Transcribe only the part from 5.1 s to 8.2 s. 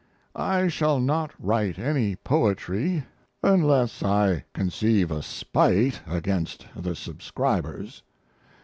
a spite against the subscribers.